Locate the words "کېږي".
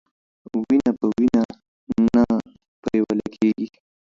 3.35-3.69